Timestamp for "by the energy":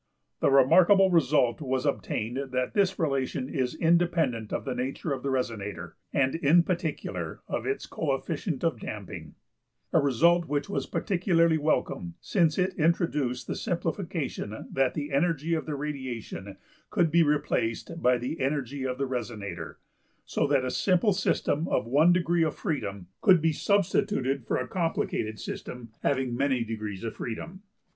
18.01-18.83